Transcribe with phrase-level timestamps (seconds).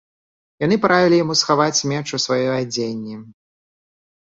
[0.65, 3.21] Яны параілі яму схаваць меч у сваёй адзенні.